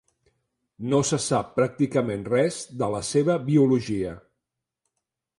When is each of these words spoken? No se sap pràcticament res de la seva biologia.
No 0.93 0.99
se 1.09 1.17
sap 1.25 1.51
pràcticament 1.59 2.23
res 2.33 2.57
de 2.83 2.89
la 2.93 3.01
seva 3.11 3.35
biologia. 3.51 4.15